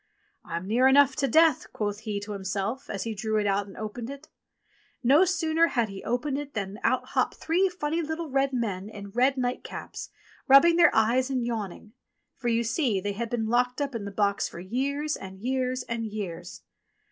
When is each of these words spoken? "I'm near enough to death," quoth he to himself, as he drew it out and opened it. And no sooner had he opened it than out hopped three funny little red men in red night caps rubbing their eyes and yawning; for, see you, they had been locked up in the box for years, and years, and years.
"I'm 0.43 0.65
near 0.65 0.87
enough 0.87 1.15
to 1.17 1.27
death," 1.27 1.71
quoth 1.73 1.99
he 1.99 2.19
to 2.21 2.31
himself, 2.31 2.89
as 2.89 3.03
he 3.03 3.13
drew 3.13 3.37
it 3.37 3.45
out 3.45 3.67
and 3.67 3.77
opened 3.77 4.09
it. 4.09 4.29
And 5.03 5.09
no 5.09 5.25
sooner 5.25 5.67
had 5.67 5.89
he 5.89 6.03
opened 6.03 6.39
it 6.39 6.55
than 6.55 6.79
out 6.83 7.09
hopped 7.09 7.35
three 7.35 7.69
funny 7.69 8.01
little 8.01 8.27
red 8.27 8.51
men 8.51 8.89
in 8.89 9.11
red 9.11 9.37
night 9.37 9.63
caps 9.63 10.09
rubbing 10.47 10.77
their 10.77 10.89
eyes 10.95 11.29
and 11.29 11.45
yawning; 11.45 11.93
for, 12.35 12.49
see 12.63 12.93
you, 12.95 13.01
they 13.03 13.11
had 13.13 13.29
been 13.29 13.45
locked 13.45 13.79
up 13.79 13.93
in 13.93 14.05
the 14.05 14.09
box 14.11 14.49
for 14.49 14.59
years, 14.59 15.15
and 15.15 15.37
years, 15.39 15.83
and 15.83 16.07
years. 16.07 16.63